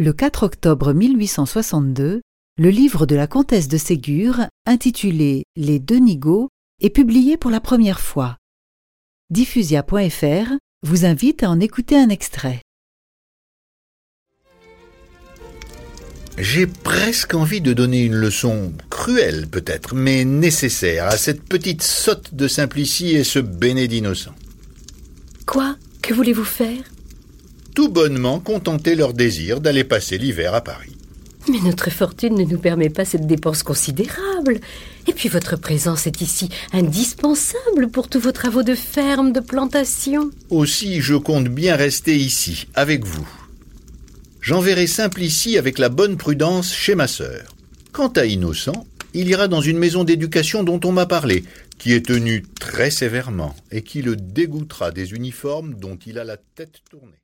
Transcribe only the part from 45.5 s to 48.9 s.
avec la bonne prudence chez ma sœur. Quant à Innocent,